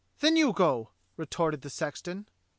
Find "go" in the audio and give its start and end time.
0.51-0.89